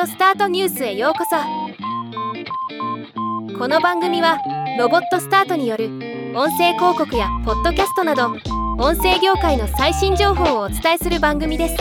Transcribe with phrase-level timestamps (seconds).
[0.00, 1.36] オスタートニュースへようこそ。
[3.58, 4.38] この番組は
[4.78, 5.86] ロボットスタートによる
[6.34, 8.28] 音声広告やポッドキャストなど
[8.78, 11.76] 音声業界の最新情報をお伝えする番組です。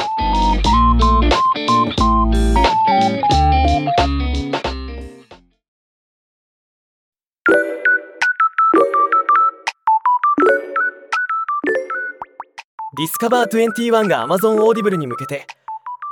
[12.98, 15.48] ディスカバー21が Amazon オーディブルに向けて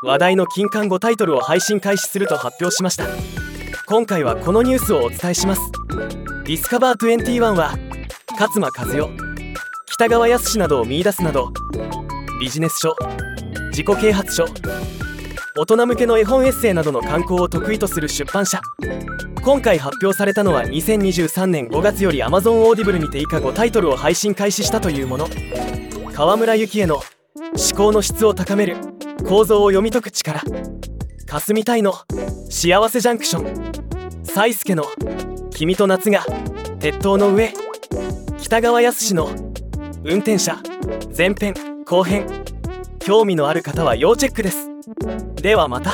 [0.01, 3.05] 話題の近刊5タイトルを配信開始すると発表しました。
[3.85, 5.61] 今回はこのニュースをお伝えします。
[6.45, 7.77] ディスカバー21は
[8.39, 9.09] 勝間和代
[9.87, 11.51] 喜多川泰などを見出すなど
[12.39, 12.95] ビジネス書
[13.71, 14.45] 自己啓発書
[15.57, 18.61] 大人向けの絵本エッセイなどの刊行を得意とする出版社。
[19.43, 25.27] 今回発表されたのは2023年5月より Amazon オーディブルにて以下5タイトルを配信開始したというもの。
[26.13, 27.03] 河村幸恵の思
[27.75, 28.77] 考の質を高める。
[29.27, 30.41] 構造を読み解く力。
[31.25, 31.93] 霞太の
[32.49, 34.23] 幸せジャンクション。
[34.23, 34.85] 才助の
[35.51, 36.25] 君と夏が
[36.79, 37.53] 鉄塔の上。
[38.39, 39.29] 北川康の
[40.03, 40.57] 運転者。
[41.15, 41.53] 前編
[41.85, 42.27] 後編。
[42.99, 44.69] 興味のある方は要チェックです。
[45.35, 45.93] ではまた。